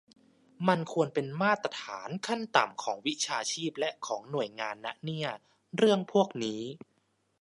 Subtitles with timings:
[0.67, 5.29] มันควรเป็นมาตรฐานขั้นต่ำของวิชาชีพและของหน่วยงานนะเนี่ย
[5.77, 6.61] เรื่องพวกนี้